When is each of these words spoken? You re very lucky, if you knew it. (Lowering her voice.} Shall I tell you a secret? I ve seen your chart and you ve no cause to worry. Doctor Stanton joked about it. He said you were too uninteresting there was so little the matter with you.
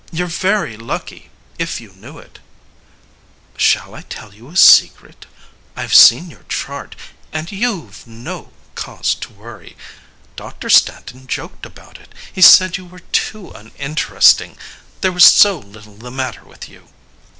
You 0.11 0.25
re 0.25 0.31
very 0.31 0.77
lucky, 0.77 1.29
if 1.59 1.79
you 1.79 1.91
knew 1.91 2.17
it. 2.17 2.39
(Lowering 2.39 3.45
her 3.45 3.53
voice.} 3.53 3.61
Shall 3.61 3.93
I 3.93 4.01
tell 4.01 4.33
you 4.33 4.49
a 4.49 4.55
secret? 4.55 5.27
I 5.75 5.85
ve 5.85 5.93
seen 5.93 6.31
your 6.31 6.41
chart 6.49 6.95
and 7.31 7.51
you 7.51 7.87
ve 7.91 8.09
no 8.09 8.51
cause 8.73 9.13
to 9.13 9.29
worry. 9.31 9.77
Doctor 10.35 10.71
Stanton 10.71 11.27
joked 11.27 11.67
about 11.67 11.99
it. 11.99 12.15
He 12.33 12.41
said 12.41 12.77
you 12.77 12.85
were 12.87 13.01
too 13.13 13.51
uninteresting 13.51 14.57
there 15.01 15.11
was 15.11 15.23
so 15.25 15.59
little 15.59 15.97
the 15.97 16.09
matter 16.09 16.43
with 16.45 16.67
you. 16.67 16.87